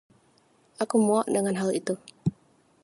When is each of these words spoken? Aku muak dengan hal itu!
Aku 0.83 0.95
muak 1.05 1.25
dengan 1.35 1.53
hal 1.61 1.71
itu! 1.79 1.93